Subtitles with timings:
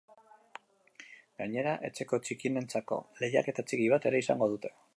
[1.41, 4.73] Gainera etxeko txikienentzako lehiaketa txiki bat ere izango dute.